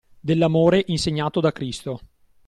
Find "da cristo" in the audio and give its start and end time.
1.41-1.99